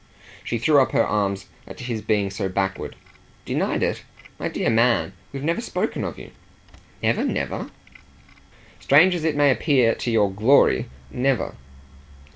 [0.43, 2.95] She threw up her arms at his being so backward.
[3.45, 4.01] "'Denied it'?
[4.39, 6.31] My dear man, we've never spoken of you."
[7.03, 7.69] "Never, never?"
[8.79, 11.53] "Strange as it may appear to your glory never."